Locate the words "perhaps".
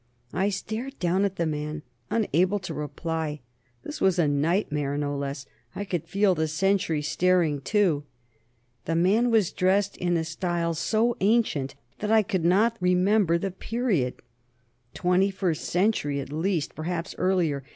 16.73-17.13